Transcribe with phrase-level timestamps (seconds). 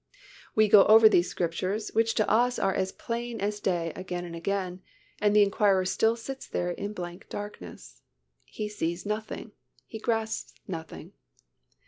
[0.55, 4.35] We go over these Scriptures which to us are as plain as day again and
[4.35, 4.81] again,
[5.19, 8.01] and the inquirer sits there in blank darkness;
[8.43, 9.51] he sees nothing,
[9.85, 11.13] he grasps nothing.